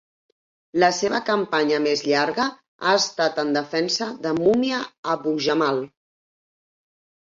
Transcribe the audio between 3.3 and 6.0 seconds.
en defensa de Mumia Abu-Jamal.